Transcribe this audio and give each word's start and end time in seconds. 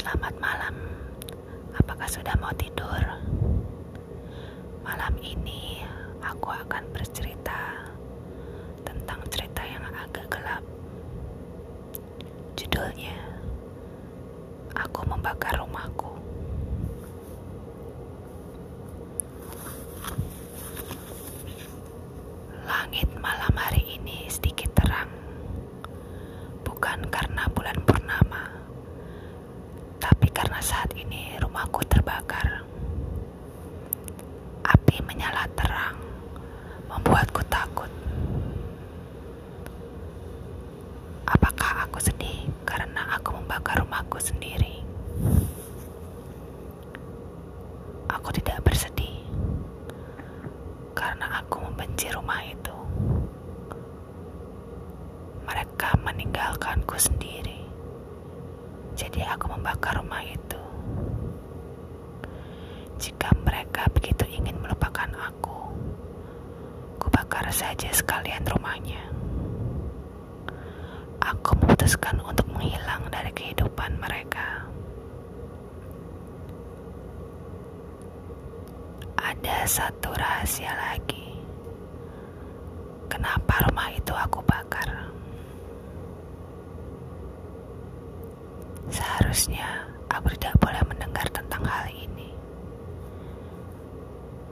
Selamat 0.00 0.32
malam. 0.40 0.72
Apakah 1.76 2.08
sudah 2.08 2.32
mau 2.40 2.48
tidur? 2.56 3.04
Malam 4.80 5.12
ini 5.20 5.84
aku 6.24 6.48
akan 6.48 6.88
bercerita 6.88 7.84
tentang 8.80 9.20
cerita 9.28 9.60
yang 9.60 9.84
agak 9.84 10.24
gelap. 10.32 10.64
Judulnya 12.56 13.12
Aku 14.88 15.04
Membakar 15.04 15.60
Rumahku. 15.60 16.16
Langit 22.64 23.04
malam 23.20 23.52
hari 23.52 24.00
ini 24.00 24.24
sedikit 24.32 24.72
terang. 24.72 25.12
Bukan 26.64 27.04
karena 27.12 27.44
bulan 27.52 27.76
purnama, 27.84 28.48
tapi 29.98 30.30
karena 30.30 30.60
saat 30.62 30.88
ini 30.96 31.36
rumahku 31.40 31.82
terbakar. 31.86 32.64
Api 34.64 34.96
menyala 35.04 35.44
terang, 35.52 35.98
membuatku 36.88 37.42
takut. 37.50 37.90
Apakah 41.26 41.86
aku 41.88 41.98
sedih 42.00 42.48
karena 42.64 43.16
aku 43.16 43.34
membakar 43.36 43.80
rumahku 43.82 44.16
sendiri? 44.22 44.82
Aku 48.10 48.28
tidak 48.34 48.60
bersedih 48.64 49.22
karena 51.00 51.40
aku 51.40 51.64
membenci 51.64 52.12
rumah 52.12 52.44
itu. 52.44 52.76
Mereka 55.48 55.96
meninggalkanku 56.04 56.92
sendiri, 57.00 57.64
jadi 58.92 59.32
aku 59.32 59.48
membakar 59.56 59.96
rumah 59.96 60.20
itu. 60.20 60.60
Jika 63.00 63.32
mereka 63.40 63.88
begitu 63.96 64.28
ingin 64.28 64.60
melupakan 64.60 65.08
aku, 65.16 65.72
kubakar 67.00 67.48
saja 67.48 67.88
sekalian 67.96 68.44
rumahnya. 68.44 69.00
Aku 71.24 71.56
memutuskan 71.64 72.20
untuk 72.20 72.44
menghilang 72.52 73.08
dari 73.08 73.32
kehidupan 73.32 73.96
mereka. 73.96 74.68
Ada 79.20 79.56
satu 79.68 80.10
rahasia 80.16 80.72
lagi. 80.74 81.36
Kenapa 83.06 83.62
rumah 83.68 83.92
itu 83.92 84.10
aku 84.10 84.40
bakar? 84.48 84.88
Seharusnya 88.90 89.86
aku 90.08 90.32
tidak 90.34 90.56
boleh 90.58 90.82
mendengar 90.88 91.26
tentang 91.30 91.62
hal 91.62 91.86
ini. 91.92 92.32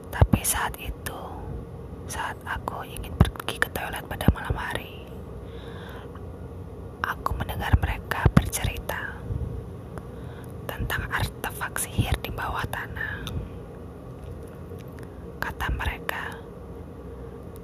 Tapi 0.09 0.41
saat 0.45 0.75
itu, 0.79 1.21
saat 2.07 2.37
aku 2.45 2.85
ingin 2.87 3.13
pergi 3.17 3.57
ke 3.59 3.69
toilet 3.73 4.05
pada 4.07 4.27
malam 4.31 4.55
hari, 4.55 5.05
aku 7.03 7.31
mendengar 7.35 7.73
mereka 7.81 8.23
bercerita 8.33 9.17
tentang 10.67 11.03
artefak 11.11 11.75
sihir 11.79 12.15
di 12.23 12.31
bawah 12.31 12.65
tanah. 12.71 13.25
Kata 15.39 15.67
mereka, 15.75 16.23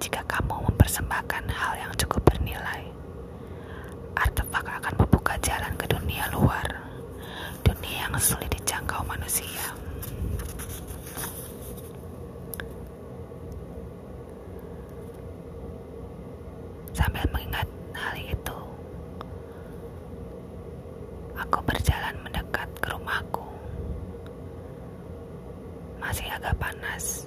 jika 0.04 0.20
kamu 0.28 0.68
mempersembahkan 0.68 1.48
hal 1.48 1.80
yang 1.80 1.92
cukup 1.96 2.20
bernilai, 2.28 2.84
artefak 4.12 4.68
akan 4.68 5.00
membuka 5.00 5.32
jalan 5.40 5.72
ke 5.80 5.88
dunia 5.88 6.28
luar, 6.28 6.68
dunia 7.64 8.04
yang 8.04 8.12
sulit 8.20 8.52
dijangkau 8.52 9.00
manusia. 9.08 9.72
Sambil 16.92 17.24
mengingat 17.32 17.64
hal 17.96 18.12
itu, 18.20 18.58
aku 21.32 21.58
berjalan 21.64 22.12
mendekat 22.20 22.68
ke 22.76 22.92
rumahku. 22.92 23.48
Masih 25.96 26.28
agak 26.28 26.52
panas. 26.60 27.24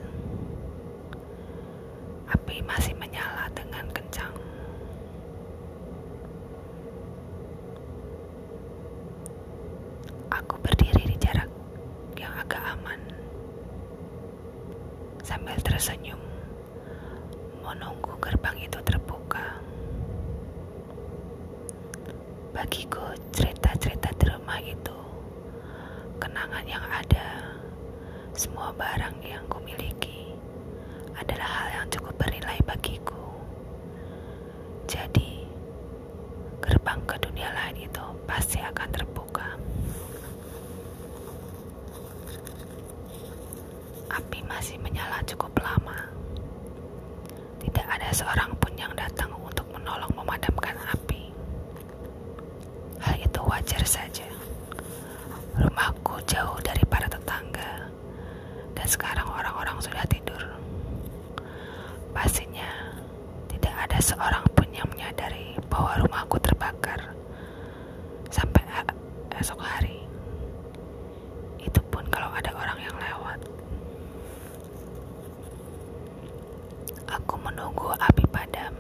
Api 2.27 2.59
masih 2.67 2.91
menyala 2.99 3.47
dengan 3.55 3.87
kencang. 3.95 4.35
Aku 10.27 10.59
berdiri 10.59 11.07
di 11.07 11.15
jarak 11.23 11.47
yang 12.19 12.35
agak 12.35 12.59
aman. 12.75 12.99
Sambil 15.23 15.55
tersenyum, 15.63 16.19
menunggu 17.63 18.11
gerbang 18.19 18.59
itu 18.59 18.79
terbuka. 18.83 19.63
Bagiku, 22.51 23.15
cerita-cerita 23.31 24.11
di 24.19 24.25
rumah 24.27 24.59
itu 24.59 24.97
kenangan 26.19 26.65
yang 26.67 26.83
ada, 26.91 27.55
semua 28.35 28.75
barang 28.75 29.15
yang 29.23 29.47
kumiliki 29.47 30.26
adalah 31.17 31.49
hal 31.49 31.67
yang 31.81 31.87
cukup 31.89 32.13
bernilai 32.17 32.57
bagiku. 32.65 33.17
Jadi, 34.87 35.43
gerbang 36.61 37.01
ke 37.09 37.15
dunia 37.19 37.49
lain 37.51 37.89
itu 37.89 38.05
pasti 38.29 38.61
akan 38.61 38.87
terbuka. 38.93 39.47
Api 44.13 44.39
masih 44.47 44.77
menyala 44.79 45.19
cukup 45.27 45.51
lama. 45.59 45.97
Tidak 47.59 47.87
ada 47.87 48.09
seorang 48.15 48.53
pun 48.61 48.71
yang 48.79 48.93
datang 48.95 49.33
untuk 49.35 49.67
menolong 49.73 50.09
memadamkan 50.15 50.77
api. 50.93 51.33
Hal 53.03 53.17
itu 53.19 53.41
wajar 53.43 53.83
saja. 53.83 54.25
Rumahku 55.57 56.21
jauh 56.29 56.57
dari 56.61 56.85
para 56.85 57.09
tetangga, 57.09 57.89
dan 58.77 58.87
sekarang 58.87 59.25
orang-orang 59.25 59.77
sudah 59.81 60.05
tidur. 60.05 60.56
Pastinya 62.17 62.65
tidak 63.45 63.77
ada 63.77 64.01
seorang 64.01 64.41
pun 64.57 64.65
yang 64.73 64.89
menyadari 64.89 65.53
bahwa 65.69 66.01
rumahku 66.01 66.41
terbakar 66.41 67.13
sampai 68.33 68.65
esok 69.37 69.61
hari. 69.61 70.01
Itu 71.61 71.77
pun 71.93 72.01
kalau 72.09 72.33
ada 72.33 72.49
orang 72.57 72.81
yang 72.81 72.97
lewat. 72.97 73.39
Aku 77.05 77.37
menunggu 77.37 77.93
api 77.93 78.25
padam 78.33 78.73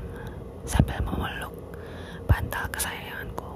sambil 0.65 0.97
memeluk 1.05 1.53
bantal 2.25 2.65
kesayanganku. 2.73 3.53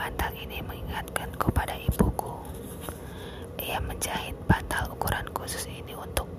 Bantal 0.00 0.32
ini 0.32 0.64
mengingatkanku 0.64 1.52
pada 1.52 1.76
ibuku. 1.76 2.32
Ia 3.60 3.84
menjahit 3.84 4.32
bantal 4.48 4.96
ukuran 4.96 5.28
khusus 5.36 5.68
ini 5.68 5.92
untukku. 5.92 6.33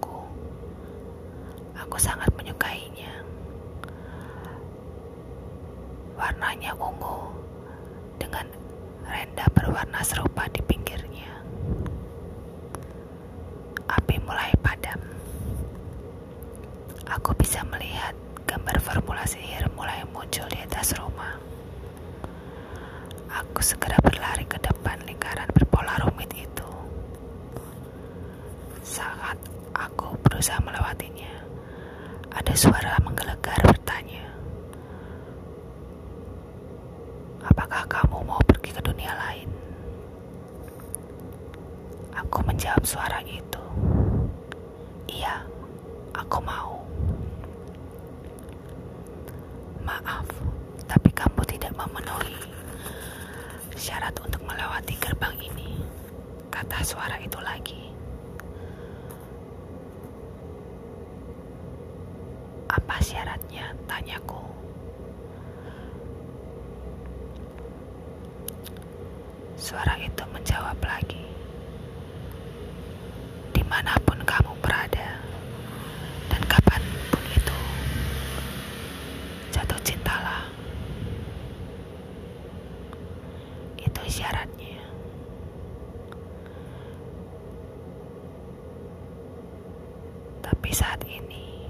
Aku 1.86 2.02
sangat 2.02 2.34
menyukainya. 2.34 3.14
Warnanya 6.18 6.74
ungu 6.82 7.30
dengan 8.18 8.50
renda 9.06 9.46
berwarna 9.54 10.02
serupa 10.02 10.50
di 10.50 10.66
pinggirnya. 10.66 11.30
Api 13.86 14.18
mulai 14.26 14.50
padam. 14.66 14.98
Aku 17.06 17.38
bisa 17.38 17.62
melihat 17.70 18.18
gambar 18.50 18.82
formula 18.82 19.22
sihir 19.30 19.70
mulai 19.78 20.02
muncul 20.10 20.50
di 20.50 20.58
atas 20.66 20.98
rumah. 20.98 21.38
Aku 23.30 23.62
segera 23.62 24.02
berlari 24.02 24.48
ke 24.50 24.58
depan 24.58 25.06
lingkaran 25.06 25.48
berpola 25.54 26.02
rumit 26.02 26.34
itu. 26.34 26.66
Saat 28.82 29.38
aku 29.76 30.18
berusaha 30.24 30.58
melewatinya, 30.64 31.35
ada 32.36 32.52
suara 32.52 33.00
menggelegar 33.00 33.56
bertanya, 33.64 34.28
"Apakah 37.48 37.88
kamu 37.88 38.28
mau 38.28 38.42
pergi 38.44 38.76
ke 38.76 38.82
dunia 38.84 39.16
lain?" 39.16 39.48
Aku 42.12 42.44
menjawab 42.44 42.84
suara 42.84 43.24
itu, 43.24 43.64
"Iya, 45.08 45.48
aku 46.12 46.44
mau." 46.44 46.84
Maaf, 49.86 50.28
tapi 50.92 51.08
kamu 51.16 51.40
tidak 51.48 51.72
memenuhi 51.80 52.36
syarat 53.80 54.16
untuk 54.20 54.42
melewati 54.44 54.98
gerbang 55.00 55.36
ini, 55.40 55.80
kata 56.52 56.84
suara 56.84 57.16
itu 57.22 57.40
lagi. 57.40 57.95
Apa 62.86 63.02
syaratnya? 63.02 63.74
Tanyaku. 63.90 64.46
Suara 69.58 69.98
itu 69.98 70.22
menjawab 70.30 70.78
lagi. 70.86 71.26
Di 73.50 73.66
mana 73.66 73.98
pun 74.06 74.22
kamu 74.22 74.54
berada, 74.62 75.18
dan 76.30 76.42
kapan 76.46 76.78
pun 77.10 77.26
itu, 77.34 77.58
jatuh 79.50 79.82
cintalah. 79.82 80.46
Itu 83.82 84.02
syaratnya. 84.06 84.86
Tapi 90.46 90.70
saat 90.70 91.02
ini, 91.10 91.66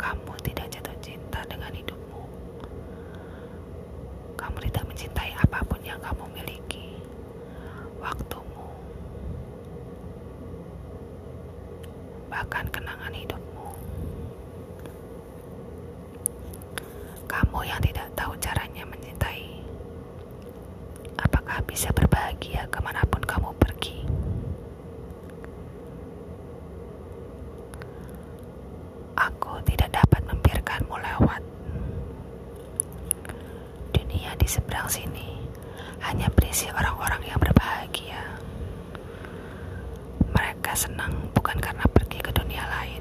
kamu 0.00 0.32
tidak 0.46 0.70
jatuh 0.72 0.96
cinta 1.04 1.44
dengan 1.50 1.74
hidupmu. 1.76 2.22
Kamu 4.38 4.56
tidak 4.64 4.84
mencintai 4.88 5.34
apa 5.36 5.60
pun 5.66 5.82
yang 5.84 6.00
kamu 6.00 6.24
miliki. 6.32 6.96
Waktumu, 8.04 8.68
bahkan 12.28 12.68
kenangan 12.68 13.08
hidupmu. 13.16 13.68
Kamu 17.24 17.58
yang 17.64 17.80
tidak 17.80 18.06
tahu 18.12 18.36
caranya 18.36 18.84
mencintai. 18.84 19.64
Apakah 21.16 21.64
bisa 21.64 21.88
berbahagia 21.96 22.68
ke 22.68 22.78
mana 22.84 23.00
pun 23.08 23.24
kamu 23.24 23.50
pergi? 23.56 23.98
Aku 29.16 29.64
tidak 29.64 29.88
dapat 29.94 30.20
membiarkanmu 30.28 30.94
lewat. 31.00 31.42
Dunia 33.94 34.30
di 34.36 34.46
seberang 34.46 34.90
sini 34.90 35.40
hanya 36.04 36.28
berisi 36.36 36.68
orang-orang 36.68 37.22
yang 37.24 37.38
berbahagia. 37.40 38.20
Senang 40.74 41.30
bukan 41.30 41.54
karena 41.62 41.86
pergi 41.86 42.18
ke 42.18 42.34
dunia 42.34 42.66
lain, 42.66 42.98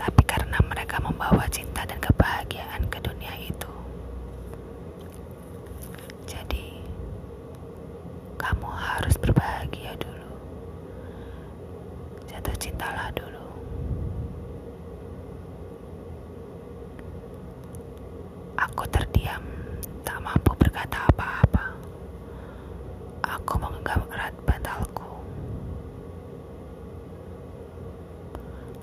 tapi 0.00 0.24
karena 0.24 0.56
mereka 0.64 0.96
membawa 0.96 1.44
cinta 1.52 1.84
dan 1.84 2.00
kebahagiaan 2.00 2.88
ke 2.88 2.96
dunia 3.04 3.36
itu. 3.36 3.68
Jadi, 6.24 6.80
kamu 8.40 8.64
harus 8.64 9.12
berbahagia 9.20 9.92
dulu. 10.00 10.32
Jatuh 12.24 12.56
cintalah 12.56 13.12
dulu. 13.12 13.46
Aku 18.56 18.88
terdiam, 18.88 19.44
tak 20.00 20.16
mampu 20.24 20.56
berkata 20.56 21.04
apa-apa. 21.12 21.76
Aku 23.36 23.60
menggenggam 23.60 24.00
erat 24.16 24.32
bantalku. 24.48 25.04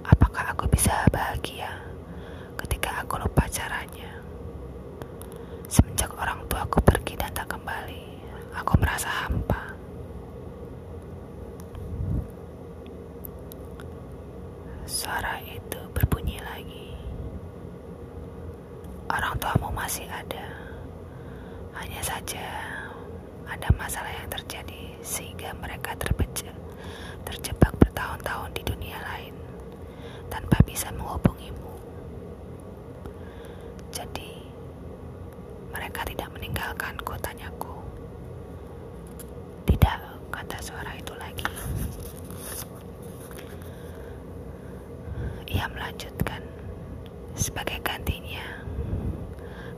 Apakah 0.03 0.51
aku 0.51 0.65
bisa 0.67 0.91
bahagia 1.13 1.69
ketika 2.59 3.03
aku 3.03 3.21
lupa 3.21 3.45
caranya? 3.47 4.09
Semenjak 5.69 6.11
orang 6.17 6.43
tuaku 6.49 6.81
pergi 6.81 7.13
dan 7.15 7.31
tak 7.31 7.47
kembali, 7.51 8.03
aku 8.59 8.73
merasa 8.79 9.07
hampa. 9.07 9.71
Suara 14.83 15.39
itu 15.45 15.79
berbunyi 15.95 16.37
lagi. 16.43 16.91
Orang 19.09 19.37
tuamu 19.39 19.71
masih 19.71 20.05
ada. 20.11 20.45
Hanya 21.79 22.01
saja 22.03 22.43
ada 23.47 23.69
masalah 23.79 24.11
yang 24.11 24.29
terjadi 24.29 24.81
sehingga 24.99 25.55
mereka 25.57 25.95
terpecah, 25.95 26.53
terjebak 27.23 27.71
bertahun-tahun 27.79 28.51
di 28.53 28.61
dunia 28.67 28.99
lain 28.99 29.33
tanpa 30.27 30.59
bisa 30.67 30.91
menghubungimu. 30.93 31.73
Jadi, 33.89 34.45
mereka 35.73 36.05
tidak 36.05 36.29
meninggalkanku, 36.35 37.13
tanyaku. 37.23 37.73
Tidak, 39.65 39.99
kata 40.29 40.57
suara 40.61 40.91
itu 40.93 41.13
lagi. 41.17 41.47
Ia 45.49 45.65
melanjutkan, 45.73 46.45
sebagai 47.33 47.81
gantinya, 47.81 48.61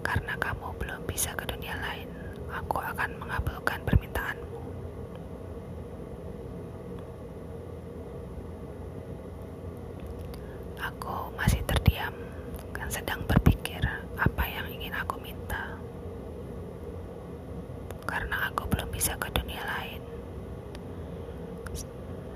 karena 0.04 0.36
kamu 0.36 0.68
belum 0.76 1.02
bisa 1.08 1.32
ke 1.32 1.48
dunia 1.48 1.72
lain, 1.80 2.12
aku 2.52 2.78
akan 2.84 3.16
mengabulkan 3.16 3.80
permintaanmu. 3.88 4.60
Aku 10.82 11.32
masih 11.40 11.64
terdiam 11.64 12.14
dan 12.76 12.92
sedang 12.92 13.24
berpikir 13.24 13.80
apa 14.20 14.44
yang 14.52 14.68
ingin 14.76 14.92
aku 14.92 15.16
minta. 15.24 15.72
Karena 18.04 18.52
aku 18.52 18.68
belum 18.68 18.92
bisa 18.92 19.16
ke 19.16 19.32
dunia 19.32 19.64
lain. 19.64 20.04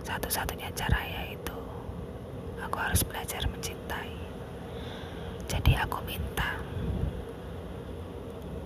Satu-satunya 0.06 0.72
cara 0.78 1.02
yaitu 1.04 1.44
aku 2.62 2.78
harus 2.80 3.02
belajar 3.04 3.42
mencintai. 3.50 4.13
Jadi 5.46 5.72
aku 5.78 6.00
minta 6.04 6.57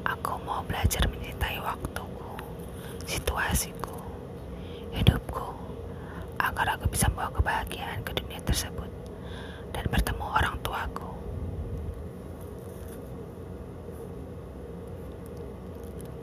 aku 0.06 0.40
mau 0.44 0.64
belajar 0.66 1.06
mencintai 1.06 1.60
waktuku, 1.62 2.32
situasiku, 3.06 3.98
hidupku 4.92 5.46
agar 6.40 6.76
aku 6.78 6.90
bisa 6.90 7.06
membawa 7.12 7.30
kebahagiaan 7.36 8.00
ke 8.02 8.12
dunia 8.16 8.40
tersebut 8.42 8.90
dan 9.72 9.86
bertemu 9.92 10.26
orang 10.26 10.56
tuaku. 10.66 11.10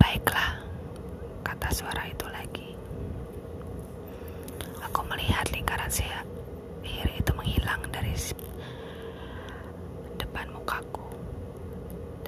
Baiklah, 0.00 0.58
kata 1.44 1.68
suara 1.70 2.02
itu 2.08 2.26
lagi. 2.32 2.68
Aku 4.90 5.00
melihat 5.06 5.46
lingkaran 5.52 5.90
sihir 5.92 7.08
itu 7.12 7.30
menghilang 7.36 7.82
dari 7.92 8.14
depan 10.16 10.46
mukaku. 10.50 11.06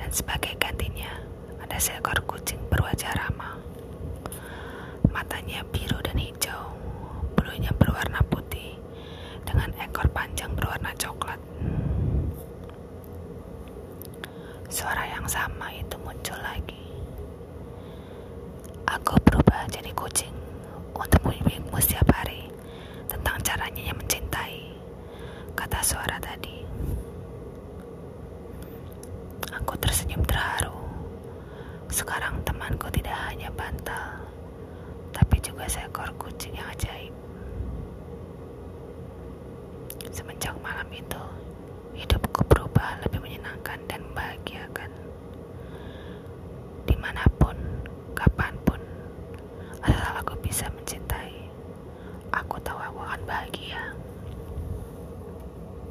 Dan 0.08 0.25
sebagai 0.25 0.56
gantinya, 0.56 1.20
ada 1.60 1.76
seekor 1.76 2.16
kucing 2.25 2.56
berwajah 2.72 3.12
ramah. 3.12 3.60
Matanya 5.12 5.60
biru 5.69 6.00
dan 6.00 6.17
hijau, 6.17 6.65
bulunya 7.36 7.69
berwarna 7.77 8.24
putih, 8.32 8.81
dengan 9.44 9.69
ekor 9.77 10.08
panjang 10.08 10.48
berwarna 10.56 10.96
coklat. 10.96 11.36
Suara 14.72 15.12
yang 15.12 15.29
sama 15.29 15.77
itu 15.77 16.00
muncul 16.00 16.41
lagi. 16.41 16.88
Aku 18.88 19.12
berubah 19.29 19.69
jadi 19.69 19.93
kucing 19.93 20.32
untuk 20.96 21.20
membimbingmu 21.20 21.77
setiap 21.84 22.08
hari 22.17 22.48
tentang 23.12 23.36
caranya 23.44 23.93
yang 23.93 23.98
mencintai, 24.00 24.72
kata 25.53 25.84
suara 25.84 26.17
tadi. 26.17 26.56
Aku 29.48 29.74
tersenyum 29.84 30.24
terharu. 30.24 30.72
Sekarang 31.93 32.41
temanku 32.41 32.88
tidak 32.88 33.17
hanya 33.29 33.53
bantal, 33.53 34.17
tapi 35.12 35.41
juga 35.44 35.69
seekor 35.69 36.08
kucing 36.17 36.56
yang 36.56 36.69
ajaib. 36.72 37.12
Semenjak 40.19 40.58
malam 40.58 40.91
itu, 40.91 41.22
hidupku 41.94 42.43
berubah 42.51 42.98
lebih 43.06 43.22
menyenangkan 43.22 43.79
dan 43.87 44.03
membahagiakan. 44.03 44.91